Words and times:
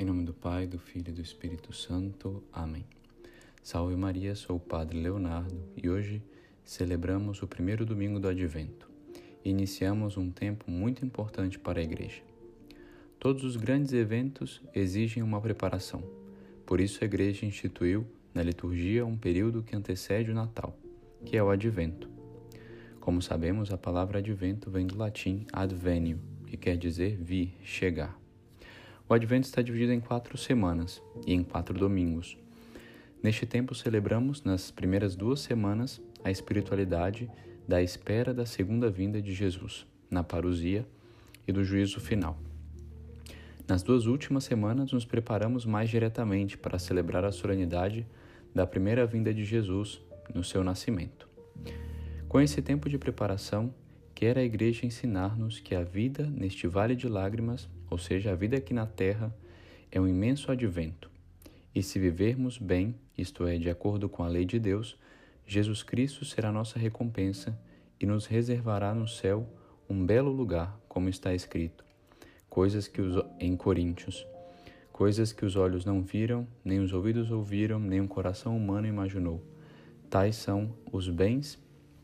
Em 0.00 0.04
nome 0.04 0.22
do 0.24 0.32
Pai, 0.32 0.64
do 0.64 0.78
Filho 0.78 1.08
e 1.08 1.12
do 1.12 1.20
Espírito 1.20 1.72
Santo. 1.72 2.40
Amém. 2.52 2.86
Salve 3.64 3.96
Maria, 3.96 4.36
sou 4.36 4.54
o 4.54 4.60
Padre 4.60 4.96
Leonardo 5.00 5.60
e 5.76 5.90
hoje 5.90 6.22
celebramos 6.64 7.42
o 7.42 7.48
primeiro 7.48 7.84
domingo 7.84 8.20
do 8.20 8.28
Advento. 8.28 8.88
Iniciamos 9.44 10.16
um 10.16 10.30
tempo 10.30 10.70
muito 10.70 11.04
importante 11.04 11.58
para 11.58 11.80
a 11.80 11.82
Igreja. 11.82 12.22
Todos 13.18 13.42
os 13.42 13.56
grandes 13.56 13.92
eventos 13.92 14.62
exigem 14.72 15.20
uma 15.20 15.40
preparação. 15.40 16.04
Por 16.64 16.80
isso 16.80 17.02
a 17.02 17.04
Igreja 17.04 17.44
instituiu 17.44 18.06
na 18.32 18.44
liturgia 18.44 19.04
um 19.04 19.16
período 19.16 19.64
que 19.64 19.74
antecede 19.74 20.30
o 20.30 20.34
Natal, 20.34 20.78
que 21.24 21.36
é 21.36 21.42
o 21.42 21.50
Advento. 21.50 22.08
Como 23.00 23.20
sabemos, 23.20 23.72
a 23.72 23.76
palavra 23.76 24.20
advento 24.20 24.70
vem 24.70 24.86
do 24.86 24.96
latim 24.96 25.44
advenio, 25.52 26.20
que 26.46 26.56
quer 26.56 26.76
dizer 26.76 27.16
vir, 27.20 27.56
chegar. 27.64 28.27
O 29.08 29.14
advento 29.14 29.46
está 29.46 29.62
dividido 29.62 29.92
em 29.92 30.00
quatro 30.00 30.36
semanas 30.36 31.02
e 31.26 31.32
em 31.32 31.42
quatro 31.42 31.78
domingos. 31.78 32.36
Neste 33.22 33.46
tempo 33.46 33.74
celebramos, 33.74 34.42
nas 34.44 34.70
primeiras 34.70 35.16
duas 35.16 35.40
semanas, 35.40 36.00
a 36.22 36.30
espiritualidade 36.30 37.30
da 37.66 37.82
espera 37.82 38.34
da 38.34 38.44
segunda 38.44 38.90
vinda 38.90 39.20
de 39.22 39.32
Jesus, 39.32 39.86
na 40.10 40.22
parousia 40.22 40.86
e 41.46 41.52
do 41.52 41.64
juízo 41.64 42.00
final. 42.00 42.38
Nas 43.66 43.82
duas 43.82 44.06
últimas 44.06 44.44
semanas, 44.44 44.92
nos 44.92 45.06
preparamos 45.06 45.64
mais 45.64 45.88
diretamente 45.88 46.58
para 46.58 46.78
celebrar 46.78 47.24
a 47.24 47.32
solenidade 47.32 48.06
da 48.54 48.66
primeira 48.66 49.06
vinda 49.06 49.32
de 49.32 49.44
Jesus 49.44 50.02
no 50.34 50.44
seu 50.44 50.62
nascimento. 50.62 51.28
Com 52.28 52.40
esse 52.40 52.60
tempo 52.60 52.88
de 52.90 52.98
preparação, 52.98 53.72
quer 54.18 54.36
a 54.36 54.42
Igreja 54.42 54.84
ensinar-nos 54.84 55.60
que 55.60 55.76
a 55.76 55.84
vida 55.84 56.26
neste 56.26 56.66
vale 56.66 56.96
de 56.96 57.08
lágrimas, 57.08 57.68
ou 57.88 57.96
seja, 57.96 58.32
a 58.32 58.34
vida 58.34 58.56
aqui 58.56 58.74
na 58.74 58.84
terra, 58.84 59.32
é 59.92 60.00
um 60.00 60.08
imenso 60.08 60.50
advento. 60.50 61.08
E 61.72 61.84
se 61.84 62.00
vivermos 62.00 62.58
bem, 62.58 62.96
isto 63.16 63.46
é, 63.46 63.56
de 63.56 63.70
acordo 63.70 64.08
com 64.08 64.24
a 64.24 64.28
lei 64.28 64.44
de 64.44 64.58
Deus, 64.58 64.98
Jesus 65.46 65.84
Cristo 65.84 66.24
será 66.24 66.50
nossa 66.50 66.80
recompensa 66.80 67.56
e 68.00 68.06
nos 68.06 68.26
reservará 68.26 68.92
no 68.92 69.06
céu 69.06 69.48
um 69.88 70.04
belo 70.04 70.32
lugar, 70.32 70.76
como 70.88 71.08
está 71.08 71.32
escrito 71.32 71.84
coisas 72.50 72.88
que 72.88 73.00
os, 73.00 73.24
em 73.38 73.56
Coríntios, 73.56 74.26
coisas 74.92 75.32
que 75.32 75.44
os 75.44 75.54
olhos 75.54 75.84
não 75.84 76.02
viram, 76.02 76.44
nem 76.64 76.80
os 76.80 76.92
ouvidos 76.92 77.30
ouviram, 77.30 77.78
nem 77.78 78.00
o 78.00 78.08
coração 78.08 78.56
humano 78.56 78.88
imaginou. 78.88 79.40
Tais 80.10 80.34
são 80.34 80.74
os 80.90 81.08
bens 81.08 81.56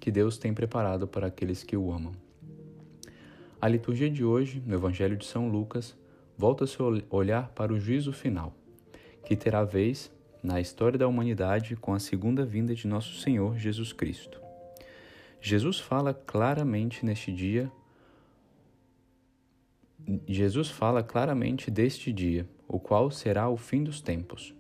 que 0.04 0.10
Deus 0.10 0.36
tem 0.36 0.52
preparado 0.52 1.08
para 1.08 1.28
aqueles 1.28 1.62
que 1.62 1.74
o 1.74 1.90
amam. 1.90 2.12
A 3.58 3.66
liturgia 3.66 4.10
de 4.10 4.22
hoje, 4.22 4.62
no 4.66 4.74
Evangelho 4.74 5.16
de 5.16 5.24
São 5.24 5.48
Lucas, 5.48 5.96
volta 6.36 6.66
seu 6.66 7.02
olhar 7.08 7.48
para 7.54 7.72
o 7.72 7.80
juízo 7.80 8.12
final, 8.12 8.52
que 9.24 9.34
terá 9.34 9.64
vez 9.64 10.12
na 10.42 10.60
história 10.60 10.98
da 10.98 11.08
humanidade 11.08 11.74
com 11.74 11.94
a 11.94 11.98
segunda 11.98 12.44
vinda 12.44 12.74
de 12.74 12.86
nosso 12.86 13.14
Senhor 13.14 13.56
Jesus 13.56 13.94
Cristo. 13.94 14.38
Jesus 15.40 15.80
fala 15.80 16.12
claramente 16.12 17.06
neste 17.06 17.32
dia 17.32 17.72
Jesus 20.28 20.68
fala 20.68 21.02
claramente 21.02 21.70
deste 21.70 22.12
dia, 22.12 22.46
o 22.68 22.78
qual 22.78 23.10
será 23.10 23.48
o 23.48 23.56
fim 23.56 23.82
dos 23.82 24.02
tempos. 24.02 24.54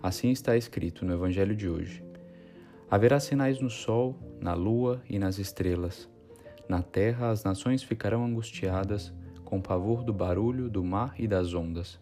Assim 0.00 0.30
está 0.30 0.56
escrito 0.56 1.04
no 1.04 1.12
Evangelho 1.12 1.56
de 1.56 1.68
hoje. 1.68 2.08
Haverá 2.90 3.20
sinais 3.20 3.60
no 3.60 3.70
sol, 3.70 4.18
na 4.40 4.52
lua 4.52 5.00
e 5.08 5.16
nas 5.16 5.38
estrelas. 5.38 6.08
Na 6.68 6.82
terra 6.82 7.30
as 7.30 7.44
nações 7.44 7.84
ficarão 7.84 8.24
angustiadas, 8.24 9.12
com 9.44 9.60
pavor 9.60 10.02
do 10.02 10.12
barulho 10.12 10.68
do 10.68 10.82
mar 10.82 11.14
e 11.16 11.28
das 11.28 11.54
ondas. 11.54 12.00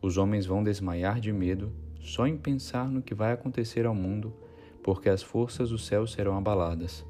Os 0.00 0.16
homens 0.16 0.46
vão 0.46 0.64
desmaiar 0.64 1.20
de 1.20 1.30
medo 1.34 1.70
só 2.00 2.26
em 2.26 2.38
pensar 2.38 2.88
no 2.88 3.02
que 3.02 3.14
vai 3.14 3.30
acontecer 3.30 3.84
ao 3.84 3.94
mundo, 3.94 4.32
porque 4.82 5.10
as 5.10 5.22
forças 5.22 5.68
do 5.68 5.76
céu 5.76 6.06
serão 6.06 6.34
abaladas. 6.34 7.04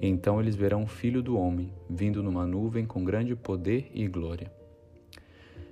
Então 0.00 0.40
eles 0.40 0.56
verão 0.56 0.84
o 0.84 0.88
Filho 0.88 1.22
do 1.22 1.36
Homem 1.36 1.70
vindo 1.88 2.22
numa 2.22 2.46
nuvem 2.46 2.86
com 2.86 3.04
grande 3.04 3.36
poder 3.36 3.90
e 3.92 4.08
glória. 4.08 4.50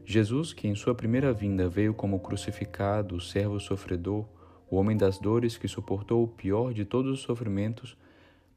Jesus, 0.04 0.52
que 0.52 0.68
em 0.68 0.74
sua 0.74 0.94
primeira 0.94 1.32
vinda 1.32 1.70
veio 1.70 1.94
como 1.94 2.20
crucificado, 2.20 3.18
servo 3.18 3.58
sofredor, 3.58 4.26
o 4.70 4.76
homem 4.76 4.96
das 4.96 5.18
dores 5.18 5.56
que 5.56 5.68
suportou 5.68 6.22
o 6.22 6.28
pior 6.28 6.72
de 6.72 6.84
todos 6.84 7.12
os 7.12 7.20
sofrimentos, 7.20 7.96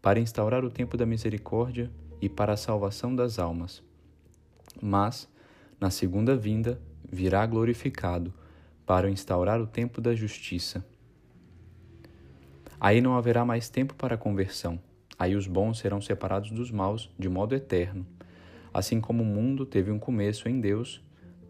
para 0.02 0.20
instaurar 0.20 0.64
o 0.64 0.70
tempo 0.70 0.96
da 0.96 1.06
misericórdia 1.06 1.92
e 2.22 2.30
para 2.30 2.54
a 2.54 2.58
salvação 2.58 3.16
das 3.16 3.40
almas. 3.40 3.84
Mas, 4.82 5.28
na 5.80 5.90
segunda 5.90 6.36
vinda, 6.36 6.80
virá 7.10 7.46
glorificado 7.46 8.34
para 8.86 9.10
instaurar 9.10 9.60
o 9.60 9.68
tempo 9.68 10.00
da 10.00 10.16
justiça. 10.16 10.86
Aí 12.80 13.02
não 13.02 13.18
haverá 13.18 13.44
mais 13.44 13.70
tempo 13.70 13.96
para 13.96 14.18
conversão 14.18 14.80
Aí 15.20 15.36
os 15.36 15.48
bons 15.48 15.80
serão 15.80 16.00
separados 16.00 16.52
dos 16.52 16.70
maus 16.70 17.10
de 17.18 17.28
modo 17.28 17.56
eterno. 17.56 18.06
Assim 18.74 19.02
como 19.02 19.24
o 19.24 19.26
mundo 19.26 19.66
teve 19.66 19.90
um 19.90 19.98
começo 19.98 20.48
em 20.48 20.60
Deus, 20.60 21.02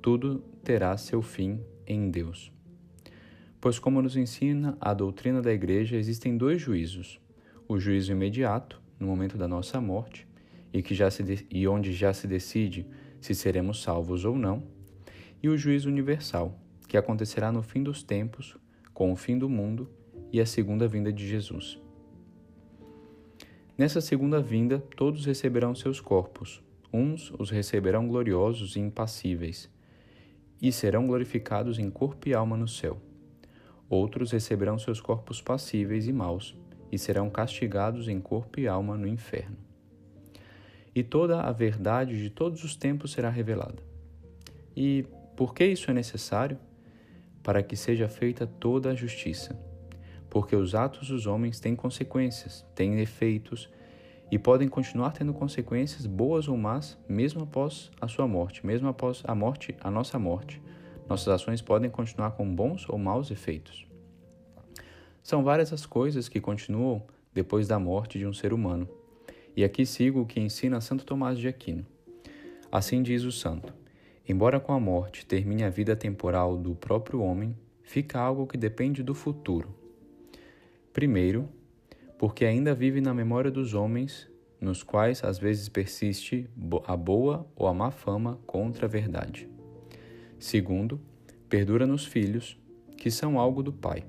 tudo 0.02 0.40
terá 0.64 0.96
seu 0.96 1.22
fim 1.22 1.60
em 1.86 2.10
Deus. 2.10 2.57
Pois, 3.60 3.80
como 3.80 4.02
nos 4.02 4.16
ensina 4.16 4.78
a 4.80 4.94
doutrina 4.94 5.42
da 5.42 5.52
Igreja, 5.52 5.98
existem 5.98 6.38
dois 6.38 6.62
juízos: 6.62 7.20
o 7.68 7.80
juízo 7.80 8.12
imediato, 8.12 8.82
no 9.00 9.08
momento 9.08 9.38
da 9.38 9.48
nossa 9.48 9.82
morte, 9.82 10.28
e, 10.72 10.82
que 10.82 10.94
já 10.94 11.10
se 11.10 11.48
e 11.50 11.68
onde 11.68 11.92
já 11.94 12.14
se 12.14 12.28
decide 12.28 12.86
se 13.20 13.34
seremos 13.34 13.82
salvos 13.82 14.26
ou 14.26 14.38
não, 14.38 14.64
e 15.42 15.50
o 15.50 15.58
juízo 15.58 15.90
universal, 15.90 16.58
que 16.88 16.98
acontecerá 16.98 17.52
no 17.52 17.64
fim 17.64 17.82
dos 17.82 18.04
tempos, 18.04 18.56
com 18.94 19.12
o 19.12 19.16
fim 19.16 19.38
do 19.38 19.50
mundo 19.50 19.90
e 20.32 20.40
a 20.40 20.46
segunda 20.46 20.88
vinda 20.88 21.12
de 21.12 21.28
Jesus. 21.28 21.80
Nessa 23.78 24.02
segunda 24.02 24.42
vinda, 24.42 24.80
todos 24.96 25.26
receberão 25.26 25.76
seus 25.76 26.00
corpos. 26.00 26.64
Uns 26.92 27.32
os 27.38 27.52
receberão 27.52 28.08
gloriosos 28.08 28.76
e 28.76 28.80
impassíveis, 28.80 29.70
e 30.62 30.72
serão 30.72 31.06
glorificados 31.06 31.78
em 31.78 31.90
corpo 31.92 32.28
e 32.28 32.34
alma 32.34 32.58
no 32.58 32.68
céu. 32.68 33.00
Outros 33.90 34.32
receberão 34.32 34.78
seus 34.78 35.00
corpos 35.00 35.42
passíveis 35.42 36.08
e 36.08 36.14
maus, 36.14 36.56
e 36.92 36.98
serão 36.98 37.30
castigados 37.30 38.08
em 38.08 38.20
corpo 38.20 38.60
e 38.60 38.68
alma 38.68 38.98
no 38.98 39.08
inferno. 39.08 39.58
E 40.94 41.04
toda 41.04 41.42
a 41.42 41.52
verdade 41.52 42.22
de 42.22 42.30
todos 42.30 42.64
os 42.64 42.76
tempos 42.76 43.12
será 43.12 43.30
revelada. 43.30 43.84
E 44.76 45.06
por 45.36 45.54
que 45.54 45.66
isso 45.66 45.92
é 45.92 45.94
necessário? 45.94 46.58
Para 47.44 47.62
que 47.64 47.76
seja 47.76 48.10
feita 48.10 48.46
toda 48.46 48.92
a 48.92 48.96
justiça 48.96 49.56
porque 50.30 50.56
os 50.56 50.76
atos 50.76 51.08
dos 51.08 51.26
homens 51.26 51.60
têm 51.60 51.76
consequências, 51.76 52.66
têm 52.76 53.00
efeitos 53.00 53.70
e 54.32 54.38
podem 54.38 54.68
continuar 54.68 55.12
tendo 55.12 55.34
consequências 55.34 56.06
boas 56.06 56.48
ou 56.48 56.58
más, 56.58 56.98
mesmo 57.08 57.44
após 57.44 57.90
a 58.00 58.08
sua 58.08 58.28
morte, 58.28 58.66
mesmo 58.66 58.88
após 58.88 59.24
a 59.26 59.34
morte, 59.34 59.76
a 59.82 59.90
nossa 59.90 60.20
morte. 60.20 60.62
Nossas 61.10 61.28
ações 61.28 61.62
podem 61.62 61.90
continuar 61.90 62.32
com 62.32 62.54
bons 62.54 62.88
ou 62.90 62.98
maus 62.98 63.32
efeitos. 63.32 63.88
São 65.24 65.44
várias 65.44 65.74
as 65.74 65.86
coisas 65.86 66.30
que 66.30 66.40
continuam 66.42 67.04
depois 67.34 67.68
da 67.68 67.80
morte 67.80 68.18
de 68.18 68.26
um 68.26 68.34
ser 68.34 68.54
humano. 68.54 68.88
E 69.56 69.64
aqui 69.64 69.86
sigo 69.86 70.22
o 70.22 70.26
que 70.26 70.40
ensina 70.40 70.82
Santo 70.82 71.06
Tomás 71.06 71.38
de 71.38 71.48
Aquino. 71.48 71.86
Assim 72.72 73.02
diz 73.02 73.24
o 73.24 73.32
santo: 73.32 73.74
Embora 74.28 74.60
com 74.60 74.74
a 74.74 74.80
morte 74.80 75.26
termine 75.26 75.64
a 75.64 75.70
vida 75.70 75.96
temporal 75.96 76.58
do 76.58 76.76
próprio 76.76 77.22
homem, 77.22 77.56
fica 77.82 78.20
algo 78.20 78.46
que 78.46 78.58
depende 78.58 79.02
do 79.02 79.16
futuro, 79.16 79.74
Primeiro, 80.98 81.48
porque 82.18 82.44
ainda 82.44 82.74
vive 82.74 83.00
na 83.00 83.14
memória 83.14 83.52
dos 83.52 83.76
homens, 83.76 84.28
nos 84.60 84.82
quais 84.82 85.24
às 85.24 85.38
vezes 85.38 85.70
persiste 85.70 86.50
a 86.88 86.98
boa 86.98 87.46
ou 87.56 87.68
a 87.68 87.74
má 87.76 87.92
fama 87.92 88.40
contra 88.48 88.88
a 88.88 88.90
verdade. 88.90 89.48
Segundo, 90.40 91.02
perdura 91.50 91.88
nos 91.88 92.06
filhos, 92.06 92.60
que 92.96 93.10
são 93.10 93.40
algo 93.40 93.64
do 93.64 93.74
Pai. 93.74 94.04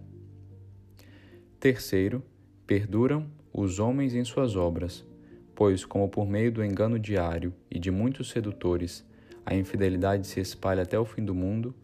Terceiro, 1.59 2.23
perduram 2.67 3.27
os 3.51 3.79
homens 3.79 4.15
em 4.15 4.23
suas 4.25 4.55
obras, 4.55 5.07
pois, 5.55 5.87
como 5.87 6.07
por 6.07 6.29
meio 6.29 6.53
do 6.53 6.63
engano 6.63 6.99
diário 6.99 7.55
e 7.71 7.79
de 7.79 7.91
muitos 7.91 8.29
sedutores, 8.29 9.03
a 9.45 9.55
infidelidade 9.55 10.27
se 10.27 10.39
espalha 10.39 10.83
até 10.83 10.99
o 10.99 11.05
fim 11.07 11.25
do 11.25 11.35
mundo, 11.35 11.75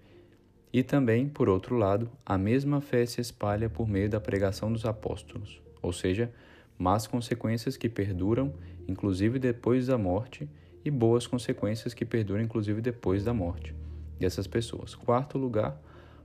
e 0.70 0.82
também, 0.82 1.26
por 1.26 1.48
outro 1.48 1.76
lado, 1.78 2.10
a 2.26 2.36
mesma 2.36 2.82
fé 2.82 3.06
se 3.06 3.22
espalha 3.22 3.70
por 3.70 3.88
meio 3.88 4.10
da 4.10 4.20
pregação 4.20 4.70
dos 4.70 4.84
apóstolos, 4.84 5.62
ou 5.80 5.92
seja, 5.92 6.30
más 6.78 7.06
consequências 7.06 7.78
que 7.78 7.88
perduram 7.88 8.52
inclusive 8.86 9.38
depois 9.38 9.86
da 9.86 9.96
morte 9.96 10.46
e 10.84 10.90
boas 10.90 11.26
consequências 11.26 11.94
que 11.94 12.04
perduram 12.04 12.42
inclusive 12.42 12.82
depois 12.82 13.24
da 13.24 13.32
morte 13.32 13.74
dessas 14.18 14.46
pessoas. 14.46 14.94
Quarto 14.94 15.38
lugar, 15.38 15.80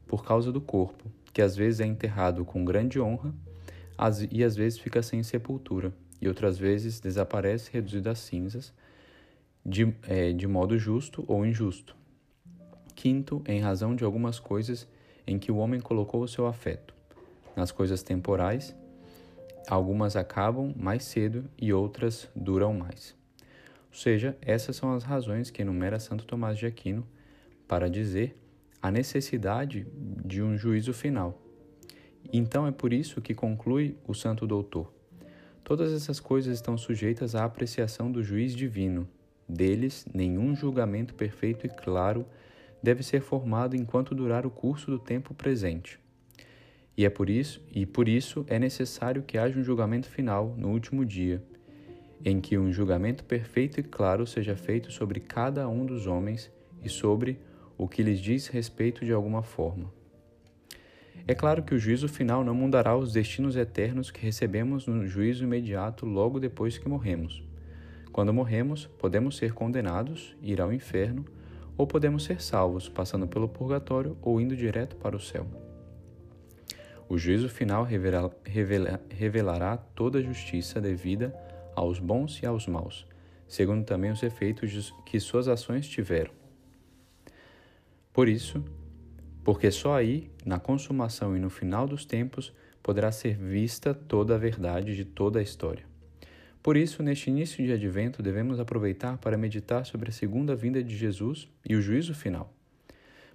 por 0.07 0.23
causa 0.23 0.51
do 0.51 0.61
corpo, 0.61 1.09
que 1.33 1.41
às 1.41 1.55
vezes 1.55 1.79
é 1.79 1.85
enterrado 1.85 2.43
com 2.43 2.65
grande 2.65 2.99
honra 2.99 3.33
e 4.31 4.43
às 4.43 4.55
vezes 4.55 4.79
fica 4.79 5.01
sem 5.03 5.21
sepultura, 5.23 5.93
e 6.21 6.27
outras 6.27 6.57
vezes 6.57 6.99
desaparece 6.99 7.69
reduzido 7.71 8.09
a 8.09 8.15
cinzas, 8.15 8.73
de, 9.65 9.93
é, 10.07 10.31
de 10.31 10.47
modo 10.47 10.77
justo 10.77 11.23
ou 11.27 11.45
injusto 11.45 11.99
Quinto, 12.99 13.41
em 13.47 13.61
razão 13.61 13.95
de 13.95 14.03
algumas 14.03 14.39
coisas 14.39 14.85
em 15.25 15.39
que 15.39 15.53
o 15.53 15.55
homem 15.55 15.79
colocou 15.79 16.21
o 16.21 16.27
seu 16.27 16.45
afeto. 16.45 16.93
Nas 17.55 17.71
coisas 17.71 18.03
temporais, 18.03 18.75
algumas 19.69 20.17
acabam 20.17 20.73
mais 20.75 21.05
cedo 21.05 21.45
e 21.57 21.71
outras 21.71 22.27
duram 22.35 22.73
mais. 22.73 23.15
Ou 23.89 23.97
seja, 23.97 24.37
essas 24.41 24.75
são 24.75 24.93
as 24.93 25.05
razões 25.05 25.49
que 25.49 25.61
enumera 25.61 25.97
Santo 25.97 26.25
Tomás 26.25 26.57
de 26.57 26.65
Aquino 26.65 27.07
para 27.69 27.87
dizer 27.87 28.35
a 28.81 28.89
necessidade 28.89 29.85
de 30.25 30.41
um 30.41 30.57
juízo 30.57 30.91
final. 30.91 31.39
Então 32.33 32.65
é 32.65 32.71
por 32.71 32.91
isso 32.91 33.21
que 33.21 33.35
conclui 33.35 33.95
o 34.07 34.13
Santo 34.15 34.47
Doutor. 34.47 34.91
Todas 35.63 35.93
essas 35.93 36.19
coisas 36.19 36.55
estão 36.55 36.75
sujeitas 36.79 37.35
à 37.35 37.45
apreciação 37.45 38.11
do 38.11 38.23
juiz 38.23 38.55
divino. 38.55 39.07
Deles, 39.47 40.03
nenhum 40.11 40.55
julgamento 40.55 41.13
perfeito 41.13 41.67
e 41.67 41.69
claro 41.69 42.25
deve 42.81 43.03
ser 43.03 43.21
formado 43.21 43.75
enquanto 43.75 44.15
durar 44.15 44.47
o 44.47 44.49
curso 44.49 44.89
do 44.89 44.97
tempo 44.97 45.35
presente. 45.35 45.99
E 46.97 47.05
é 47.05 47.09
por 47.09 47.29
isso, 47.29 47.61
e 47.71 47.85
por 47.85 48.09
isso 48.09 48.43
é 48.47 48.57
necessário 48.57 49.21
que 49.21 49.37
haja 49.37 49.59
um 49.59 49.63
julgamento 49.63 50.09
final 50.09 50.55
no 50.57 50.69
último 50.69 51.05
dia, 51.05 51.43
em 52.25 52.41
que 52.41 52.57
um 52.57 52.71
julgamento 52.73 53.23
perfeito 53.23 53.79
e 53.79 53.83
claro 53.83 54.25
seja 54.25 54.55
feito 54.55 54.91
sobre 54.91 55.19
cada 55.19 55.69
um 55.69 55.85
dos 55.85 56.07
homens 56.07 56.51
e 56.83 56.89
sobre 56.89 57.39
o 57.79 57.87
que 57.87 58.03
lhes 58.03 58.19
diz 58.19 58.47
respeito 58.47 59.05
de 59.05 59.13
alguma 59.13 59.41
forma. 59.41 59.89
É 61.25 61.33
claro 61.33 61.63
que 61.63 61.73
o 61.73 61.79
juízo 61.79 62.09
final 62.09 62.43
não 62.43 62.53
mudará 62.53 62.97
os 62.97 63.13
destinos 63.13 63.55
eternos 63.55 64.11
que 64.11 64.21
recebemos 64.21 64.85
no 64.85 65.07
juízo 65.07 65.45
imediato 65.45 66.05
logo 66.05 66.41
depois 66.41 66.77
que 66.77 66.89
morremos. 66.89 67.41
Quando 68.11 68.33
morremos, 68.33 68.87
podemos 68.97 69.37
ser 69.37 69.53
condenados, 69.53 70.35
ir 70.41 70.59
ao 70.59 70.73
inferno, 70.73 71.23
ou 71.77 71.87
podemos 71.87 72.25
ser 72.25 72.41
salvos, 72.41 72.89
passando 72.89 73.29
pelo 73.29 73.47
purgatório 73.47 74.17
ou 74.21 74.41
indo 74.41 74.57
direto 74.57 74.97
para 74.97 75.15
o 75.15 75.19
céu. 75.19 75.47
O 77.07 77.17
juízo 77.17 77.47
final 77.47 77.85
revela, 77.85 78.29
revela, 78.43 78.99
revelará 79.09 79.77
toda 79.77 80.19
a 80.19 80.21
justiça 80.21 80.81
devida 80.81 81.33
aos 81.73 81.97
bons 81.97 82.41
e 82.43 82.45
aos 82.45 82.67
maus, 82.67 83.07
segundo 83.47 83.85
também 83.85 84.11
os 84.11 84.21
efeitos 84.21 84.93
que 85.05 85.17
suas 85.17 85.47
ações 85.47 85.87
tiveram. 85.87 86.39
Por 88.19 88.27
isso, 88.27 88.61
porque 89.45 89.71
só 89.71 89.95
aí, 89.95 90.29
na 90.45 90.59
consumação 90.59 91.37
e 91.37 91.39
no 91.39 91.49
final 91.49 91.87
dos 91.87 92.03
tempos, 92.03 92.51
poderá 92.83 93.13
ser 93.13 93.37
vista 93.37 93.93
toda 93.93 94.35
a 94.35 94.37
verdade 94.37 94.93
de 94.93 95.05
toda 95.05 95.39
a 95.39 95.41
história. 95.41 95.85
Por 96.61 96.75
isso, 96.75 97.01
neste 97.01 97.29
início 97.29 97.65
de 97.65 97.71
advento, 97.71 98.21
devemos 98.21 98.59
aproveitar 98.59 99.17
para 99.19 99.37
meditar 99.37 99.85
sobre 99.85 100.09
a 100.09 100.11
segunda 100.11 100.53
vinda 100.53 100.83
de 100.83 100.97
Jesus 100.97 101.47
e 101.65 101.77
o 101.77 101.81
juízo 101.81 102.13
final. 102.13 102.53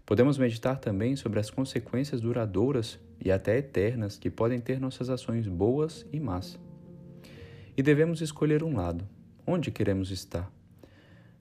Podemos 0.05 0.37
meditar 0.37 0.79
também 0.79 1.17
sobre 1.17 1.41
as 1.41 1.49
consequências 1.49 2.21
duradouras 2.21 3.01
e 3.25 3.33
até 3.33 3.57
eternas 3.57 4.19
que 4.19 4.29
podem 4.29 4.61
ter 4.61 4.79
nossas 4.79 5.09
ações 5.09 5.49
boas 5.49 6.05
e 6.13 6.21
más. 6.21 6.61
E 7.75 7.83
devemos 7.83 8.21
escolher 8.21 8.63
um 8.63 8.77
lado. 8.77 9.09
Onde 9.47 9.71
queremos 9.71 10.11
estar? 10.11 10.53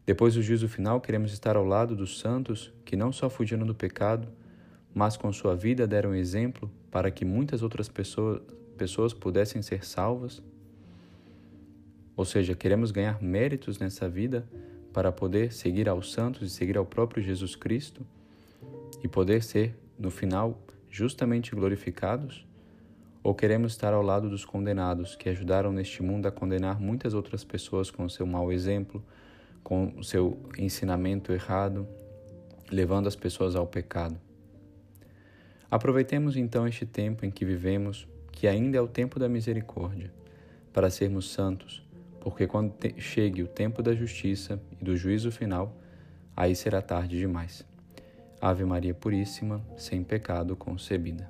Depois 0.06 0.34
do 0.34 0.42
juízo 0.42 0.68
final, 0.68 1.00
queremos 1.00 1.32
estar 1.32 1.56
ao 1.56 1.66
lado 1.66 1.96
dos 1.96 2.20
santos 2.20 2.74
que 2.84 2.96
não 2.96 3.12
só 3.12 3.30
fugiram 3.30 3.66
do 3.66 3.74
pecado, 3.74 4.28
mas 4.94 5.18
com 5.18 5.32
sua 5.32 5.56
vida 5.56 5.88
deram 5.88 6.14
exemplo 6.14 6.70
para 6.92 7.10
que 7.10 7.26
muitas 7.26 7.64
outras 7.64 7.90
pessoas, 7.90 9.14
pudessem 9.14 9.62
ser 9.62 9.86
salvas 9.86 10.42
ou 12.16 12.26
seja, 12.26 12.54
queremos 12.54 12.92
ganhar 12.92 13.22
méritos 13.22 13.80
nessa 13.80 14.08
vida 14.08 14.48
para 14.92 15.12
poder 15.12 15.52
seguir 15.52 15.90
aos 15.90 16.12
santos 16.12 16.44
e 16.44 16.50
seguir 16.50 16.78
ao 16.78 16.86
próprio 16.86 17.24
Jesus 17.24 17.56
Cristo 17.56 18.06
e 19.04 19.08
poder 19.08 19.42
ser, 19.42 19.76
no 19.98 20.12
final, 20.12 20.62
justamente 20.90 21.56
glorificados? 21.56 22.46
Ou 23.24 23.34
queremos 23.34 23.72
estar 23.72 23.94
ao 23.94 24.04
lado 24.04 24.30
dos 24.30 24.46
condenados 24.46 25.16
que 25.16 25.28
ajudaram 25.28 25.72
neste 25.72 26.04
mundo 26.04 26.28
a 26.28 26.32
condenar 26.32 26.80
muitas 26.80 27.16
outras 27.16 27.44
pessoas 27.44 27.90
com 27.90 28.08
seu 28.08 28.28
mau 28.28 28.52
exemplo, 28.52 29.04
com 29.64 29.94
o 29.98 30.04
seu 30.04 30.38
ensinamento 30.58 31.32
errado, 31.32 31.88
levando 32.70 33.08
as 33.08 33.16
pessoas 33.16 33.56
ao 33.56 33.66
pecado? 33.66 34.20
Aproveitemos 35.70 36.36
então 36.36 36.68
este 36.68 36.86
tempo 36.86 37.26
em 37.26 37.32
que 37.32 37.46
vivemos, 37.46 38.08
que 38.32 38.48
ainda 38.48 38.78
é 38.78 38.82
o 38.82 38.88
tempo 38.88 39.20
da 39.20 39.28
misericórdia, 39.30 40.14
para 40.72 40.90
sermos 40.90 41.32
santos 41.32 41.84
porque 42.24 42.48
quando 42.48 42.74
chegue 43.00 43.44
o 43.44 43.48
tempo 43.48 43.84
da 43.84 43.94
justiça 43.94 44.58
e 44.80 44.86
do 44.86 44.96
juízo 44.96 45.30
final, 45.30 45.76
aí 46.34 46.56
será 46.56 46.82
tarde 46.82 47.20
demais. 47.20 47.66
Ave 48.40 48.64
Maria 48.64 48.94
Puríssima, 48.94 49.62
sem 49.76 50.06
pecado 50.06 50.56
concebida. 50.56 51.30